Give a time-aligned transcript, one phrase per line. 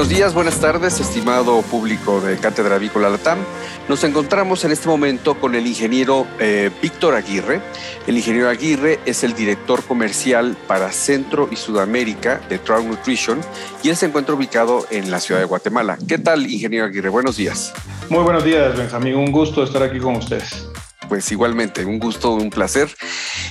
[0.00, 3.38] Buenos días, buenas tardes, estimado público de Cátedra Avícola Latam.
[3.86, 7.60] Nos encontramos en este momento con el ingeniero eh, Víctor Aguirre.
[8.06, 13.42] El ingeniero Aguirre es el director comercial para Centro y Sudamérica de Trout Nutrition
[13.82, 15.98] y él se encuentra ubicado en la ciudad de Guatemala.
[16.08, 17.10] ¿Qué tal, ingeniero Aguirre?
[17.10, 17.74] Buenos días.
[18.08, 19.16] Muy buenos días, Benjamín.
[19.16, 20.69] Un gusto estar aquí con ustedes
[21.10, 22.88] pues igualmente, un gusto, un placer.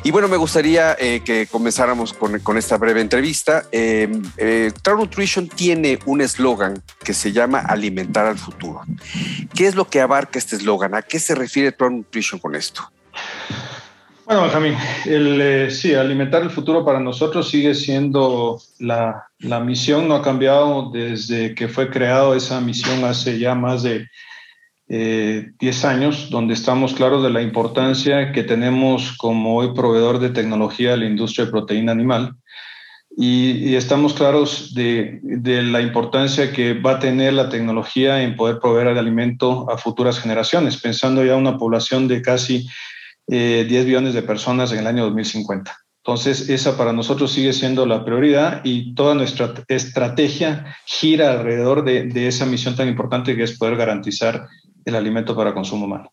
[0.05, 3.65] Y bueno, me gustaría eh, que comenzáramos con, esta breve entrevista.
[3.73, 8.83] Eh, eh Nutrition tiene un eslogan que se llama Alimentar al futuro.
[9.53, 10.95] ¿Qué es lo que abarca este eslogan?
[10.95, 12.89] ¿A qué se refiere Trout Nutrition con esto?
[14.23, 20.07] Bueno, Benjamín, el, eh, sí, alimentar el futuro para nosotros sigue siendo la, la misión,
[20.07, 24.07] no ha cambiado desde que fue creado esa misión hace ya más de
[24.89, 24.97] 10
[25.61, 30.93] eh, años, donde estamos claros de la importancia que tenemos como hoy proveedor de tecnología
[30.93, 32.35] a la industria de proteína animal.
[33.15, 38.59] Y, estamos claros de, de, la importancia que va a tener la tecnología en poder
[38.59, 42.67] proveer el alimento a futuras generaciones, pensando ya una población de casi
[43.27, 45.77] 10 eh, billones de personas en el año 2050.
[46.03, 52.05] Entonces, esa para nosotros sigue siendo la prioridad y toda nuestra estrategia gira alrededor de,
[52.05, 54.47] de esa misión tan importante que es poder garantizar
[54.89, 56.11] el alimento para consumo humano.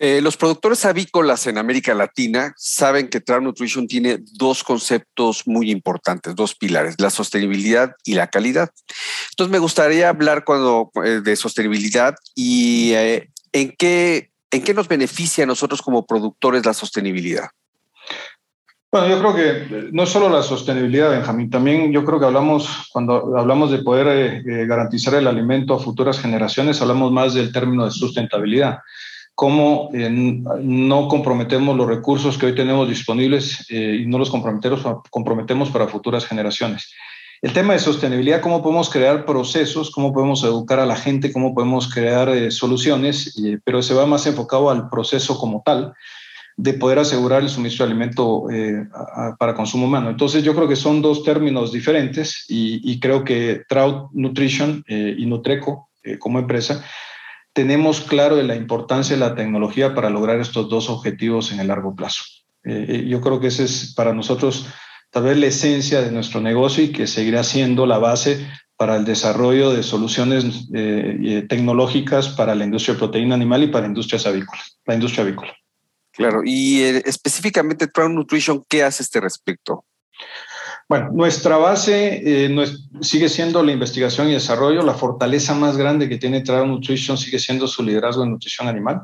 [0.00, 5.72] Eh, los productores avícolas en América Latina saben que Trout Nutrition tiene dos conceptos muy
[5.72, 8.70] importantes, dos pilares, la sostenibilidad y la calidad.
[9.30, 14.86] Entonces me gustaría hablar cuando, eh, de sostenibilidad y eh, en, qué, en qué nos
[14.86, 17.50] beneficia a nosotros como productores la sostenibilidad.
[18.90, 23.36] Bueno, yo creo que no solo la sostenibilidad, Benjamín, también yo creo que hablamos, cuando
[23.36, 27.84] hablamos de poder eh, eh, garantizar el alimento a futuras generaciones, hablamos más del término
[27.84, 28.78] de sustentabilidad.
[29.34, 35.68] Cómo eh, no comprometemos los recursos que hoy tenemos disponibles y no los comprometemos, comprometemos
[35.68, 36.90] para futuras generaciones.
[37.42, 41.54] El tema de sostenibilidad, cómo podemos crear procesos, cómo podemos educar a la gente, cómo
[41.54, 45.94] podemos crear soluciones, pero se va más enfocado al proceso como tal
[46.58, 48.84] de poder asegurar el suministro de alimento eh,
[49.38, 50.10] para consumo humano.
[50.10, 55.24] Entonces yo creo que son dos términos diferentes y, creo que Trout Nutrition eh, y
[55.26, 56.84] Nutreco eh, como empresa
[57.52, 61.68] tenemos claro de la importancia de la tecnología para lograr estos dos objetivos en el
[61.68, 62.24] largo plazo.
[62.64, 64.66] yo creo que esa es para nosotros
[65.10, 68.46] tal vez la esencia de nuestro negocio y que seguirá siendo la base
[68.76, 70.68] para el desarrollo de soluciones
[71.48, 75.52] tecnológicas para la industria de proteína animal y para industrias avícolas, la industria avícola.
[76.18, 79.84] Claro, y eh, específicamente Trout Nutrition, ¿qué hace este respecto?
[80.88, 82.66] Bueno, nuestra base eh,
[83.00, 84.82] sigue siendo la investigación y desarrollo.
[84.82, 89.02] La fortaleza más grande que tiene Trout Nutrition sigue siendo su liderazgo en nutrición animal.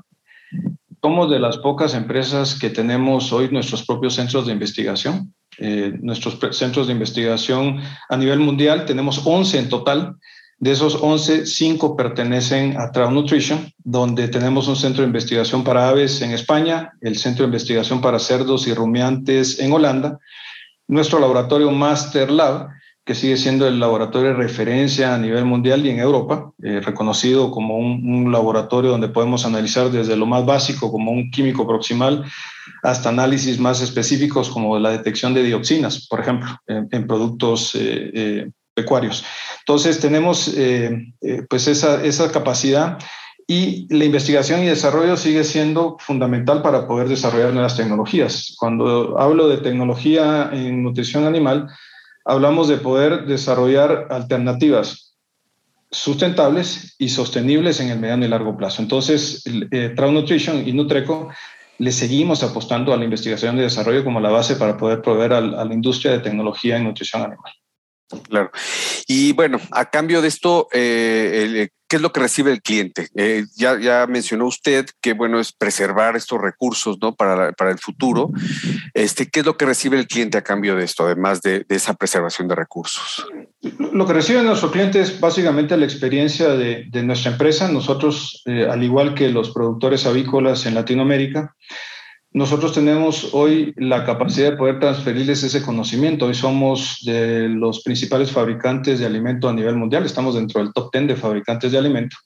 [1.01, 5.33] Somos de las pocas empresas que tenemos hoy nuestros propios centros de investigación.
[5.59, 10.17] Eh, nuestros centros de investigación a nivel mundial, tenemos 11 en total,
[10.59, 15.89] de esos 11, 5 pertenecen a Trout Nutrition, donde tenemos un centro de investigación para
[15.89, 20.19] aves en España, el centro de investigación para cerdos y rumiantes en Holanda,
[20.87, 22.69] nuestro laboratorio Master Lab,
[23.05, 27.51] que sigue siendo el laboratorio de referencia a nivel mundial y en Europa, eh, reconocido
[27.51, 32.25] como un, laboratorio donde podemos analizar desde lo más básico, como un químico proximal,
[32.83, 38.51] hasta análisis más específicos como la detección de dioxinas, por ejemplo, en, productos eh, eh,
[38.73, 39.25] pecuarios.
[39.67, 42.99] Entonces tenemos eh, eh, pues esa, esa capacidad
[43.47, 48.55] y la investigación y desarrollo sigue siendo fundamental para poder desarrollar nuevas tecnologías.
[48.59, 51.69] Cuando hablo de tecnología en nutrición animal,
[52.27, 55.17] hablamos de poder desarrollar alternativas
[55.91, 58.83] sustentables y sostenibles en el mediano y largo plazo.
[58.83, 61.31] Entonces, eh, Nutrition y Nutreco
[61.79, 65.41] le seguimos apostando a la investigación y desarrollo como la base para poder proveer a
[65.41, 67.53] la industria de tecnología en nutrición animal.
[68.29, 68.51] Claro.
[69.07, 73.09] Y bueno, a cambio de esto, eh, eh, ¿qué es lo que recibe el cliente?
[73.17, 77.15] Eh, ya, mencionó usted que bueno es preservar estos recursos ¿no?
[77.15, 78.31] para, para, el futuro.
[78.93, 81.77] Este, ¿Qué es lo que recibe el cliente a cambio de esto, además de, de
[81.77, 83.27] esa preservación de recursos?
[83.63, 87.69] Lo que recibe nuestro cliente es básicamente la experiencia de, de nuestra empresa.
[87.69, 91.55] Nosotros, al igual que los productores avícolas en Latinoamérica,
[92.35, 96.27] nosotros tenemos hoy la capacidad de poder transferirles ese conocimiento.
[96.27, 100.91] Hoy somos de los principales fabricantes de alimento a nivel mundial, estamos dentro del top
[100.93, 102.17] 10 de fabricantes de alimento.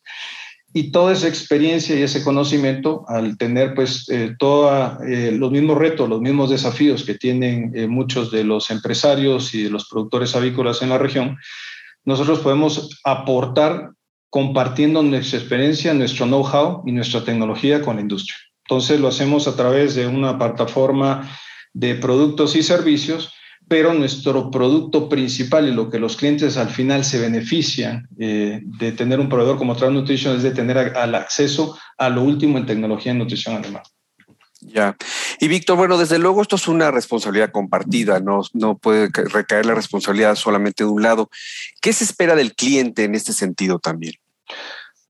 [0.72, 5.76] Y toda esa experiencia y ese conocimiento, al tener pues eh, todos eh, los mismos
[5.76, 10.34] retos, los mismos desafíos que tienen eh, muchos de los empresarios y de los productores
[10.34, 11.36] avícolas en la región,
[12.06, 13.90] nosotros podemos aportar
[14.30, 18.47] compartiendo nuestra experiencia, nuestro know-how y nuestra tecnología con la industria.
[18.68, 21.26] Entonces lo hacemos a través de una plataforma
[21.72, 23.32] de productos y servicios,
[23.66, 28.92] pero nuestro producto principal y lo que los clientes al final se benefician eh, de
[28.92, 33.12] tener un proveedor como Transnutrition es de tener al acceso a lo último en tecnología
[33.12, 33.84] en nutrición animal.
[34.60, 34.94] Ya.
[35.40, 39.74] Y Víctor, bueno, desde luego esto es una responsabilidad compartida, no, no puede recaer la
[39.74, 41.30] responsabilidad solamente de un lado.
[41.80, 44.12] ¿Qué se espera del cliente en este sentido también?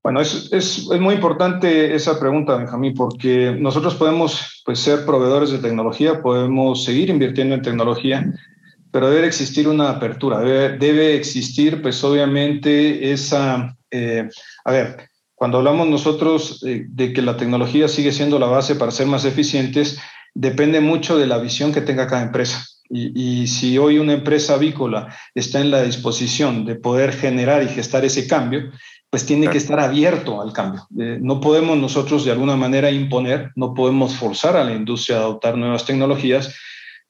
[0.01, 5.51] Bueno, es, es, es, muy importante esa pregunta, Benjamín, porque nosotros podemos pues, ser proveedores
[5.51, 8.33] de tecnología, podemos seguir invirtiendo en tecnología,
[8.91, 13.75] pero debe existir una apertura, debe, debe existir, pues obviamente, esa...
[13.91, 14.29] Eh,
[14.63, 18.91] a ver, cuando hablamos nosotros eh, de que la tecnología sigue siendo la base para
[18.91, 19.99] ser más eficientes,
[20.33, 22.65] depende mucho de la visión que tenga cada empresa.
[22.89, 27.67] Y, y, si hoy una empresa avícola está en la disposición de poder generar y
[27.67, 28.71] gestar ese cambio,
[29.09, 30.87] pues tiene que estar abierto al cambio.
[30.99, 35.21] Eh, no podemos nosotros de alguna manera imponer, no podemos forzar a la industria a
[35.21, 36.55] adoptar nuevas tecnologías,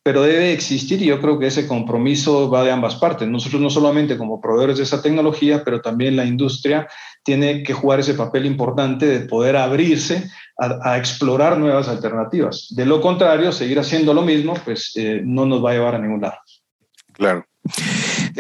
[0.02, 3.28] pero debe existir y yo creo que ese compromiso va de ambas partes.
[3.28, 6.88] Nosotros no solamente como proveedores de esa tecnología, pero también la industria
[7.24, 12.68] tiene que jugar ese papel importante de poder abrirse a, explorar nuevas alternativas.
[12.72, 16.00] De lo contrario, seguir haciendo lo mismo, pues eh, no nos va a llevar a
[16.00, 16.38] ningún lado.
[17.14, 17.46] Claro.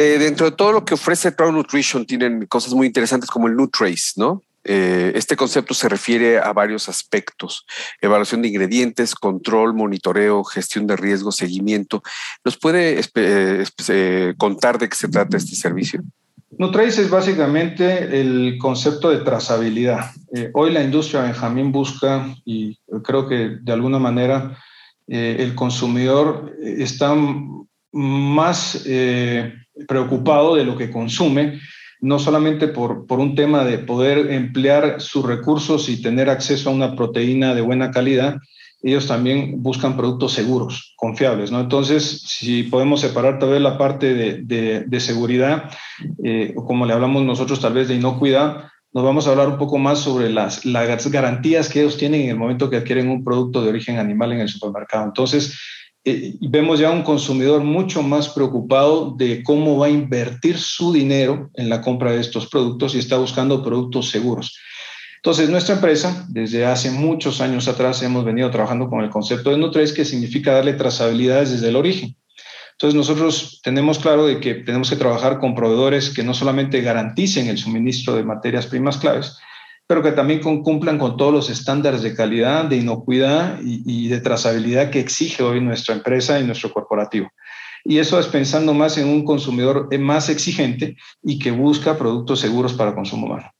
[0.01, 3.57] Eh, dentro de todo lo que ofrece Pro Nutrition tienen cosas muy interesantes como el
[3.57, 4.41] Nutrace, ¿no?
[4.63, 7.65] Eh, este concepto se refiere a varios aspectos,
[7.99, 12.01] evaluación de ingredientes, control, monitoreo, gestión de riesgo, seguimiento.
[12.45, 16.01] ¿Nos puede eh, contar de qué se trata este servicio?
[16.57, 20.11] Nutrace es básicamente el concepto de trazabilidad.
[20.53, 24.57] hoy la industria Benjamín busca, y creo que de alguna manera
[25.07, 27.13] el consumidor está
[27.91, 28.85] más
[29.87, 31.59] preocupado de lo que consume,
[32.01, 36.73] no solamente por, por, un tema de poder emplear sus recursos y tener acceso a
[36.73, 38.37] una proteína de buena calidad,
[38.81, 41.51] ellos también buscan productos seguros, confiables.
[41.51, 41.59] ¿no?
[41.59, 45.69] Entonces, si podemos separar tal vez la parte de, de, seguridad,
[46.23, 49.77] eh, como le hablamos nosotros tal vez de inocuidad, nos vamos a hablar un poco
[49.77, 53.61] más sobre las, las garantías que ellos tienen en el momento que adquieren un producto
[53.61, 55.05] de origen animal en el supermercado.
[55.05, 55.59] Entonces,
[56.09, 61.49] eh, vemos ya un consumidor mucho más preocupado de cómo va a invertir su dinero
[61.55, 64.57] en la compra de estos productos y está buscando productos seguros.
[65.17, 69.57] Entonces, nuestra empresa, desde hace muchos años atrás, hemos venido trabajando con el concepto de
[69.57, 72.15] Nutrace, que significa darle trazabilidades desde el origen.
[72.71, 77.47] Entonces, nosotros tenemos claro de que tenemos que trabajar con proveedores que no solamente garanticen
[77.47, 79.37] el suministro de materias primas claves,
[79.89, 84.91] pero que también cumplan con todos los estándares de calidad, de inocuidad y, de trazabilidad
[84.91, 87.31] que exige hoy nuestra empresa y nuestro corporativo.
[87.83, 92.73] Y eso es pensando más en un consumidor más exigente y que busca productos seguros
[92.73, 93.51] para consumo humano.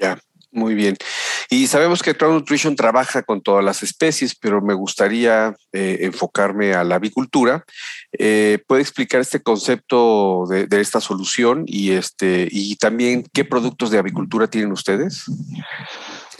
[0.00, 0.16] Ya,
[0.52, 0.94] muy bien.
[1.52, 6.72] Y sabemos que Crown Nutrition trabaja con todas las especies, pero me gustaría eh, enfocarme
[6.72, 7.66] a la avicultura.
[8.18, 13.98] Eh, ¿Puede explicar este concepto de, esta solución y, este, y también qué productos de
[13.98, 15.26] avicultura tienen ustedes?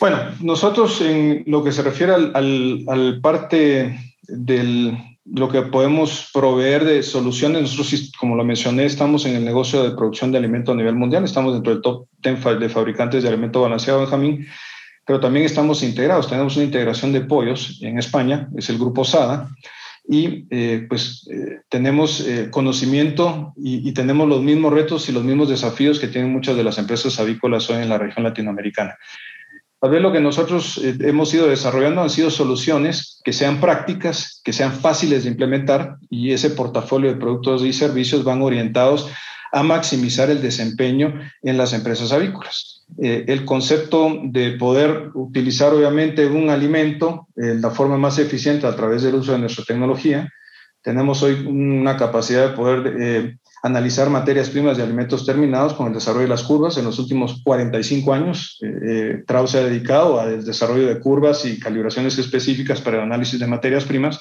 [0.00, 2.32] Bueno, nosotros en lo que se refiere al,
[2.88, 7.61] al, parte de lo que podemos proveer de soluciones.
[7.61, 11.23] Nosotros, como lo mencioné, estamos en el negocio de producción de alimentos a nivel mundial.
[11.23, 14.47] Estamos dentro del top 10 de fabricantes de alimentos balanceado, Benjamín
[15.04, 16.28] pero también estamos integrados.
[16.28, 19.49] Tenemos una integración de pollos en España, es el grupo SADA,
[20.09, 25.23] y eh, pues eh, tenemos eh, conocimiento y, y, tenemos los mismos retos y los
[25.23, 28.97] mismos desafíos que tienen muchas de las empresas avícolas hoy en la región latinoamericana.
[29.80, 34.52] A ver, lo que nosotros hemos ido desarrollando han sido soluciones que sean prácticas, que
[34.52, 39.11] sean fáciles de implementar y ese portafolio de productos y servicios van orientados
[39.52, 42.87] a maximizar el desempeño en las empresas avícolas.
[43.00, 48.75] Eh, el concepto de poder utilizar obviamente un alimento de la forma más eficiente a
[48.75, 50.30] través del uso de nuestra tecnología.
[50.80, 55.94] Tenemos hoy una capacidad de poder eh, analizar materias primas de alimentos terminados con el
[55.94, 56.78] desarrollo de las curvas.
[56.78, 61.61] En los últimos 45 años, eh, Trau se ha dedicado al desarrollo de curvas y
[61.61, 64.18] calibraciones específicas para el análisis de materias primas,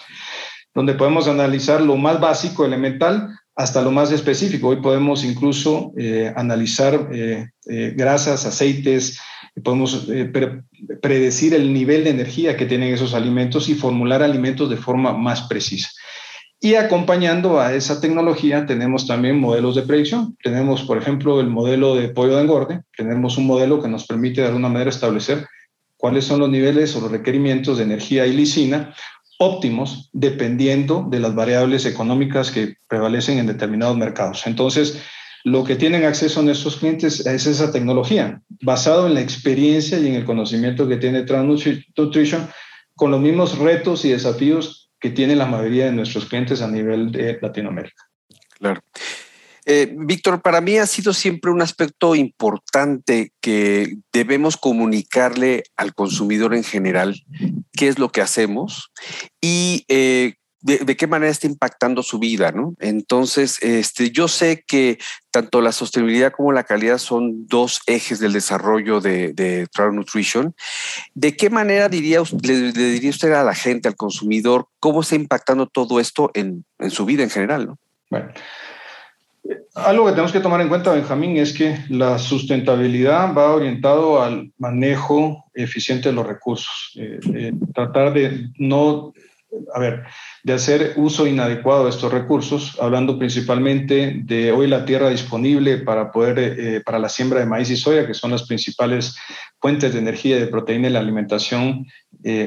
[0.76, 4.70] donde podemos analizar lo más básico, elemental, hasta lo más específico.
[4.70, 9.20] Hoy podemos incluso eh, analizar eh, eh, grasas, aceites,
[9.64, 10.08] podemos
[11.02, 15.42] predecir el nivel de energía que tienen esos alimentos y formular alimentos de forma más
[15.44, 15.90] precisa.
[16.64, 20.38] Y acompañando a esa tecnología tenemos también modelos de predicción.
[20.44, 22.82] Tenemos, por ejemplo, el modelo de pollo de engorde.
[22.96, 25.48] Tenemos un modelo que nos permite de alguna manera establecer
[25.98, 28.94] cuáles son los niveles o los requerimientos de energía y lisina
[29.42, 34.46] óptimos dependiendo de las variables económicas que prevalecen en determinados mercados.
[34.46, 35.02] Entonces,
[35.44, 40.14] lo que tienen acceso nuestros clientes es esa tecnología, basado en la experiencia y en
[40.14, 42.48] el conocimiento que tiene Transnutrition
[42.96, 47.12] con los mismos retos y desafíos que tiene la mayoría de nuestros clientes a nivel
[47.12, 48.04] de Latinoamérica.
[48.60, 48.82] Claro.
[49.66, 56.56] Eh, Víctor, para mí ha sido siempre un aspecto importante que debemos comunicarle al consumidor
[56.56, 57.22] en general
[57.74, 58.92] qué es lo que hacemos
[59.40, 62.76] y eh, de, qué manera está impactando su vida, ¿no?
[62.80, 65.00] Entonces, este, yo sé que
[65.32, 70.54] tanto la sostenibilidad como la calidad son dos ejes del desarrollo de, de Travel Nutrition.
[71.16, 75.68] ¿De qué manera diría, le, diría usted a la gente, al consumidor, cómo está impactando
[75.68, 77.80] todo esto en, en su vida en general, ¿no?
[78.12, 78.32] Bueno,
[79.76, 84.52] algo que tenemos que tomar en cuenta, Benjamín, es que la sustentabilidad va orientado al
[84.58, 86.92] manejo eficiente de los recursos.
[86.96, 89.14] Eh, eh, tratar de no,
[89.74, 90.04] a ver,
[90.44, 96.12] de hacer uso inadecuado de estos recursos, hablando principalmente de hoy la tierra disponible para
[96.12, 99.16] poder, eh, para la siembra de maíz y soya, que son las principales
[99.60, 101.88] fuentes de energía y de proteína en la alimentación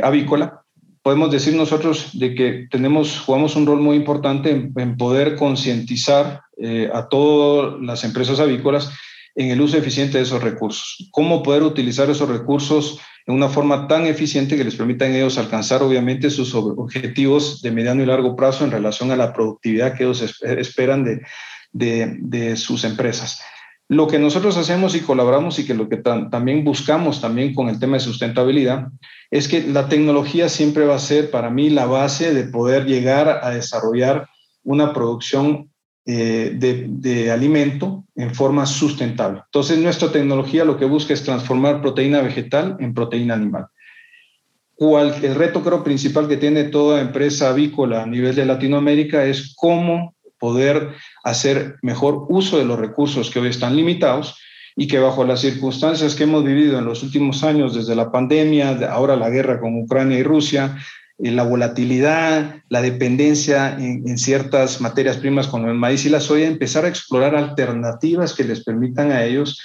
[0.02, 0.63] avícola
[1.04, 6.90] podemos decir nosotros de que tenemos, jugamos un rol muy importante en, poder concientizar eh,
[6.92, 8.90] a todas las empresas avícolas
[9.34, 11.06] en el uso eficiente de esos recursos.
[11.12, 15.36] Cómo poder utilizar esos recursos en una forma tan eficiente que les permita a ellos
[15.36, 20.04] alcanzar obviamente sus objetivos de mediano y largo plazo en relación a la productividad que
[20.04, 23.42] ellos esperan de, de sus empresas.
[23.88, 27.78] Lo que nosotros hacemos y colaboramos y que lo que también buscamos también con el
[27.78, 28.88] tema de sustentabilidad
[29.30, 33.40] es que la tecnología siempre va a ser para mí la base de poder llegar
[33.42, 34.28] a desarrollar
[34.62, 35.70] una producción
[36.06, 39.42] eh, de, alimento en forma sustentable.
[39.46, 43.66] Entonces, nuestra tecnología lo que busca es transformar proteína vegetal en proteína animal.
[44.76, 50.13] El reto creo principal que tiene toda empresa avícola a nivel de Latinoamérica es cómo
[50.44, 50.90] poder
[51.22, 54.38] hacer mejor uso de los recursos que hoy están limitados
[54.76, 58.90] y que bajo las circunstancias que hemos vivido en los últimos años, desde la pandemia,
[58.92, 60.76] ahora la guerra con Ucrania y Rusia,
[61.16, 66.20] eh, la volatilidad, la dependencia en, en, ciertas materias primas como el maíz y la
[66.20, 69.58] soya, empezar a explorar alternativas que les permitan a ellos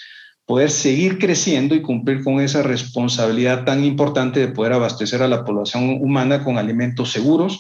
[0.45, 5.43] poder seguir creciendo y cumplir con esa responsabilidad tan importante de poder abastecer a la
[5.43, 7.59] población humana con alimentos seguros,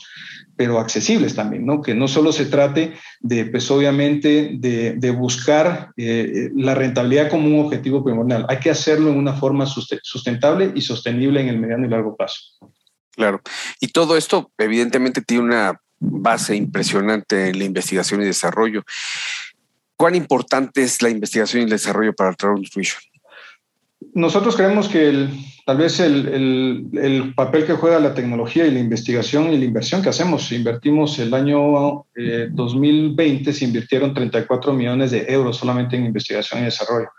[0.59, 1.81] pero accesibles también, ¿no?
[1.81, 7.47] Que no solo se trate de, pues obviamente, de, de buscar eh, la rentabilidad como
[7.47, 8.45] un objetivo primordial.
[8.49, 12.41] Hay que hacerlo en una forma sustentable y sostenible en el mediano y largo plazo.
[13.11, 13.41] Claro.
[13.79, 18.83] Y todo esto, evidentemente, tiene una base impresionante en la investigación y desarrollo.
[19.95, 23.01] ¿Cuán importante es la investigación y el desarrollo para el Travel Nutrition?
[24.13, 25.29] Nosotros creemos que el,
[25.65, 30.01] tal vez el, el, papel que juega la tecnología y la investigación y la inversión
[30.01, 32.05] que hacemos, invertimos el año
[32.51, 37.09] 2020, eh, se invirtieron 34 millones de euros solamente en investigación y desarrollo.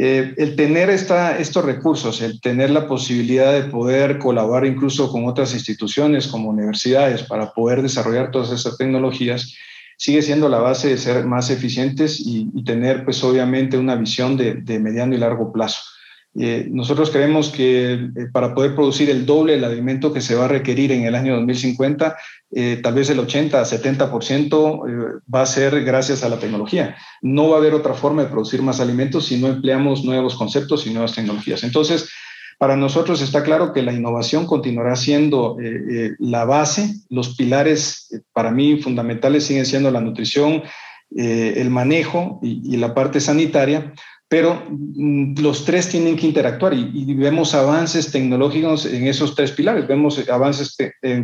[0.00, 5.26] Eh, el tener esta, estos recursos, el tener la posibilidad de poder colaborar incluso con
[5.26, 9.56] otras instituciones como universidades para poder desarrollar todas estas tecnologías,
[9.98, 14.54] sigue siendo la base de ser más eficientes y, tener pues obviamente una visión de,
[14.54, 15.80] de mediano y largo plazo.
[16.40, 20.44] Eh, nosotros creemos que eh, para poder producir el doble del alimento que se va
[20.44, 22.16] a requerir en el año 2050,
[22.52, 26.96] eh, tal vez el 80 a 70% va a ser gracias a la tecnología.
[27.22, 30.86] No va a haber otra forma de producir más alimentos si no empleamos nuevos conceptos
[30.86, 31.64] y nuevas tecnologías.
[31.64, 32.08] Entonces,
[32.58, 35.56] para nosotros está claro que la innovación continuará siendo
[36.18, 36.92] la base.
[37.08, 40.64] Los pilares para mí fundamentales siguen siendo la nutrición,
[41.14, 43.94] el manejo y, la parte sanitaria,
[44.28, 49.86] pero mm, los tres tienen que interactuar y, vemos avances tecnológicos en esos tres pilares.
[49.86, 50.76] Vemos avances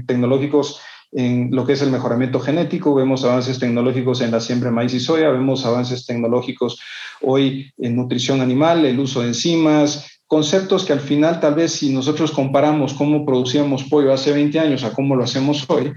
[0.07, 0.81] tecnológicos
[1.15, 4.95] en lo que es el mejoramiento genético, vemos avances tecnológicos en la siembra de maíz
[4.95, 6.81] y soya, vemos avances tecnológicos
[7.23, 11.95] hoy en nutrición animal, el uso de enzimas, conceptos que al final tal vez si
[11.95, 15.93] nosotros comparamos cómo producíamos pollo hace 20 años a cómo lo hacemos hoy,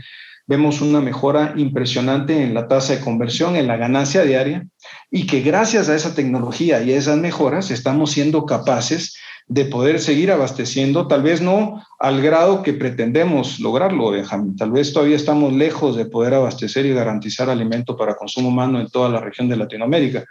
[0.45, 4.67] vemos una mejora impresionante en la tasa de conversión, en la ganancia diaria,
[5.09, 9.17] y que gracias a esa tecnología y a esas mejoras estamos siendo capaces
[9.47, 14.55] de poder seguir abasteciendo, tal vez no al grado que pretendemos lograrlo, Benjamín.
[14.55, 18.87] Tal vez todavía estamos lejos de poder abastecer y garantizar alimento para consumo humano en
[18.89, 20.25] toda la región de Latinoamérica,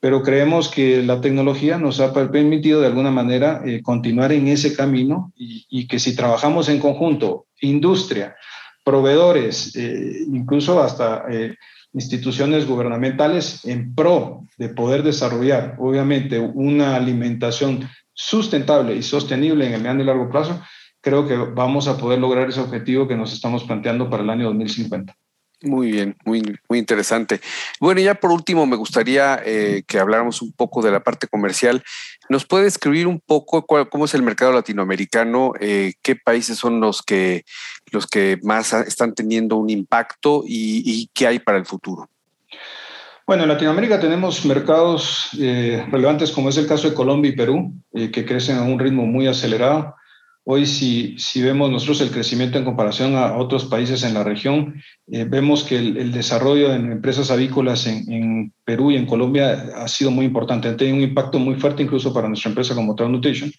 [0.00, 4.74] pero creemos que la tecnología nos ha permitido de alguna manera eh, continuar en ese
[4.74, 8.34] camino y, que si trabajamos en conjunto, industria,
[8.82, 11.54] proveedores, eh, incluso hasta eh,
[11.92, 19.80] instituciones gubernamentales en pro de poder desarrollar, obviamente, una alimentación sustentable y sostenible en el
[19.80, 20.62] mediano y largo plazo,
[21.02, 24.46] creo que vamos a poder lograr ese objetivo que nos estamos planteando para el año
[24.46, 25.14] 2050.
[25.62, 27.40] Muy bien, muy, muy interesante.
[27.80, 31.82] Bueno, ya por último me gustaría eh, que habláramos un poco de la parte comercial.
[32.30, 35.52] ¿Nos puede escribir un poco cómo es el mercado latinoamericano?
[35.60, 37.44] Eh, ¿Qué países son los que,
[37.90, 42.08] los que más están teniendo un impacto y, qué hay para el futuro?
[43.26, 47.72] Bueno, en Latinoamérica tenemos mercados eh, relevantes como es el caso de Colombia y Perú,
[47.92, 49.94] que crecen a un ritmo muy acelerado.
[50.44, 54.82] Hoy, si, si, vemos nosotros el crecimiento en comparación a otros países en la región,
[55.12, 60.10] eh, vemos que el, desarrollo en empresas avícolas en, Perú y en Colombia ha sido
[60.10, 63.52] muy importante, ha tenido un impacto muy fuerte incluso para nuestra empresa como Travel Nutrition.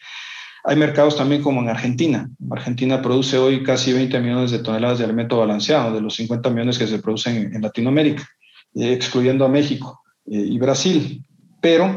[0.64, 2.30] Hay mercados también como en Argentina.
[2.50, 6.80] Argentina produce hoy casi 20 millones de toneladas de alimento balanceado, de los 50 millones
[6.80, 8.28] que se producen en, Latinoamérica,
[8.76, 11.24] eh, excluyendo a México eh, y Brasil.
[11.62, 11.96] Pero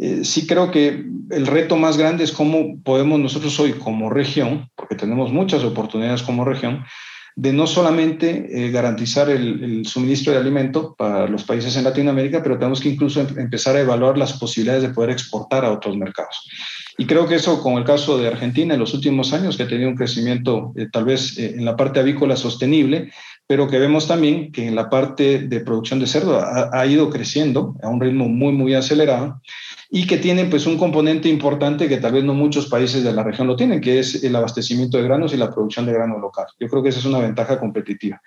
[0.00, 4.68] eh, sí creo que el reto más grande es cómo podemos nosotros hoy como región,
[4.74, 6.84] porque tenemos muchas oportunidades como región,
[7.36, 12.56] de no solamente eh, garantizar el, suministro de alimento para los países en Latinoamérica, pero
[12.56, 16.48] tenemos que incluso em, empezar a evaluar las posibilidades de poder exportar a otros mercados.
[16.96, 19.68] Y creo que eso, con el caso de Argentina en los últimos años, que ha
[19.68, 23.10] tenido un crecimiento eh, tal vez en la parte avícola sostenible,
[23.48, 27.10] pero que vemos también que en la parte de producción de cerdo ha, ha ido
[27.10, 29.40] creciendo a un ritmo muy, muy acelerado
[29.96, 33.22] y que tienen pues un componente importante que tal vez no muchos países de la
[33.22, 36.46] región lo tienen, que es el abastecimiento de granos y la producción de grano local.
[36.58, 38.20] Yo creo que esa es una ventaja competitiva.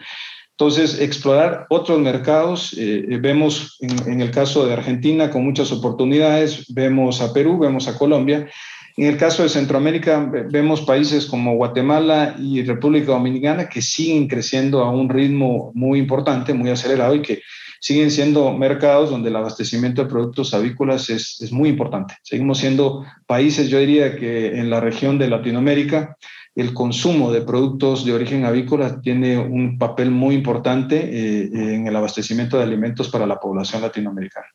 [0.51, 5.73] Entonces, explorar otros mercados, eh, eh, vemos en, en, el caso de Argentina con muchas
[5.73, 8.47] oportunidades, vemos a Perú, vemos a Colombia.
[8.95, 14.85] En el caso de Centroamérica, vemos países como Guatemala y República Dominicana que siguen creciendo
[14.85, 17.41] a un ritmo muy importante, muy acelerado y que
[17.79, 22.15] siguen siendo mercados donde el abastecimiento de productos avícolas es, es muy importante.
[22.23, 26.17] Seguimos siendo países, yo diría que en la región de Latinoamérica,
[26.57, 31.95] el consumo de productos de origen avícola tiene un papel muy importante eh, en el
[31.95, 34.47] abastecimiento de alimentos para la población latinoamericana.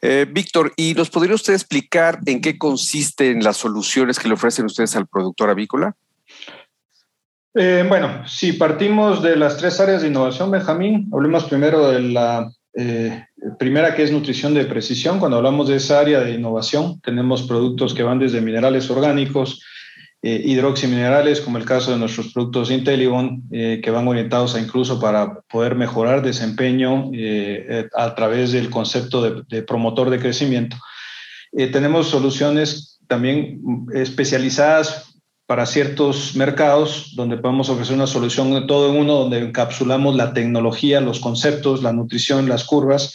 [0.00, 4.64] Eh, Víctor, ¿y nos podría usted explicar en qué consisten las soluciones que le ofrecen
[4.64, 5.96] ustedes al productor avícola?
[7.56, 12.50] Eh, bueno, si partimos de las tres áreas de innovación, Benjamín, hablemos primero de la
[12.76, 13.26] eh,
[13.58, 15.20] primera que es nutrición de precisión.
[15.20, 19.62] Cuando hablamos de esa área de innovación, tenemos productos que van desde minerales orgánicos,
[20.22, 24.98] eh, hidroximinerales, como el caso de nuestros productos Intellibon, eh, que van orientados a incluso
[24.98, 27.10] para poder mejorar desempeño
[27.94, 30.76] a través del concepto de, de promotor de crecimiento.
[31.52, 33.60] tenemos soluciones también
[33.92, 35.13] especializadas
[35.46, 40.32] para ciertos mercados donde podemos ofrecer una solución de todo en uno, donde encapsulamos la
[40.32, 43.14] tecnología, los conceptos, la nutrición, las curvas.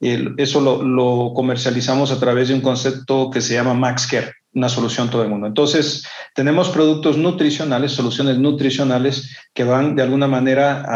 [0.00, 5.24] Eso lo, comercializamos a través de un concepto que se llama MaxCare, una solución todo
[5.24, 5.48] el mundo.
[5.48, 10.86] Entonces, tenemos productos nutricionales, soluciones nutricionales que van de alguna manera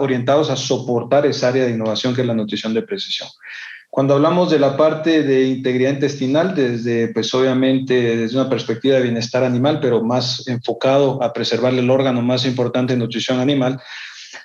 [0.00, 3.28] orientados a soportar esa área de innovación que es la nutrición de precisión.
[3.94, 9.04] Cuando hablamos de la parte de integridad intestinal, desde, pues obviamente, desde una perspectiva de
[9.04, 13.80] bienestar animal, pero más enfocado a preservar el órgano más importante en nutrición animal,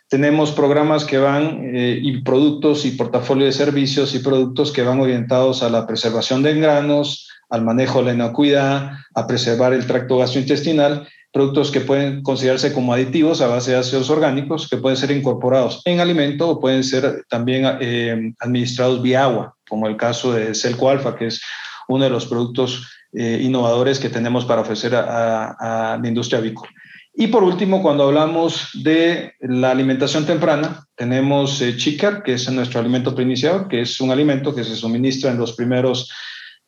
[0.08, 5.00] tenemos programas que van eh, y productos y portafolio de servicios y productos que van
[5.00, 10.18] orientados a la preservación de granos, al manejo de la inocuidad, a preservar el tracto
[10.18, 15.12] gastrointestinal productos que pueden considerarse como aditivos a base de ácidos orgánicos que pueden ser
[15.12, 20.56] incorporados en alimento o pueden ser también eh, administrados vía agua, como el caso de
[20.56, 21.42] Celco Alfa, que es
[21.88, 26.72] uno de los productos eh, innovadores que tenemos para ofrecer a, la industria avícola.
[27.14, 32.80] Y por último, cuando hablamos de la alimentación temprana, tenemos eh, Chicar, que es nuestro
[32.80, 36.10] alimento preiniciador, que es un alimento que se suministra en los primeros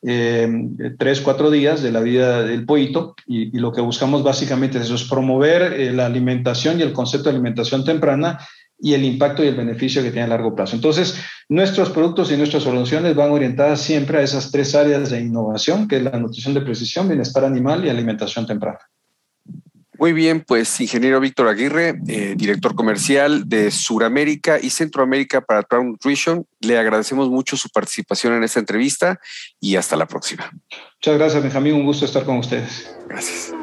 [0.04, 0.50] eh,
[0.98, 4.96] tres, cuatro días de la vida del pollito y, lo que buscamos básicamente es, eso,
[4.96, 8.40] es promover eh, la alimentación y el concepto de alimentación temprana
[8.80, 10.76] y el impacto y el beneficio que tiene a largo plazo.
[10.76, 15.88] Entonces, nuestros productos y nuestras soluciones van orientadas siempre a esas tres áreas de innovación,
[15.88, 18.80] que es la nutrición de precisión, bienestar animal y alimentación temprana.
[20.02, 25.90] Muy bien, pues ingeniero Víctor Aguirre, eh, director comercial de Suramérica y Centroamérica para Crown
[25.90, 29.20] Nutrition, le agradecemos mucho su participación en esta entrevista
[29.60, 30.50] y hasta la próxima.
[30.96, 31.76] Muchas gracias, Benjamín.
[31.76, 32.92] Un gusto estar con ustedes.
[33.08, 33.54] Gracias.